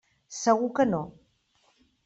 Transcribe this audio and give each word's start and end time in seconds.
Segur 0.37 0.71
que 0.81 0.87
no. 0.89 1.03